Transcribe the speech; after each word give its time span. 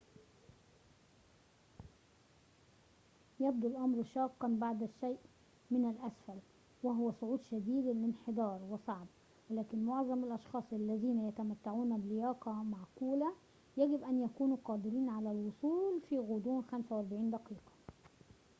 يبدو 3.39 3.67
الأمر 3.67 4.03
شاقاً 4.13 4.47
بعض 4.47 4.83
الشيء 4.83 5.17
من 5.71 5.89
الأسفل 5.89 6.39
وهو 6.83 7.11
صعود 7.21 7.39
شديد 7.51 7.87
الانحدار 7.87 8.59
وصعب 8.69 9.07
ولكن 9.49 9.83
معظم 9.85 10.23
الأشخاص 10.23 10.63
الذين 10.73 11.27
يتمتعون 11.27 11.97
بلياقة 11.97 12.51
معقولة 12.63 13.33
يجب 13.77 14.03
أن 14.03 14.21
يكونوا 14.23 14.57
قادرين 14.65 15.09
على 15.09 15.31
الوصول 15.31 16.01
في 16.09 16.19
غضون 16.19 16.63
45 16.71 17.31
دقيقة 17.31 17.71